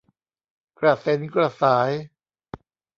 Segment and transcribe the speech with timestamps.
[0.79, 1.89] กระเส็นกระสาย